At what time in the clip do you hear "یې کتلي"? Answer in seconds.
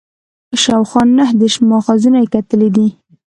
2.21-2.69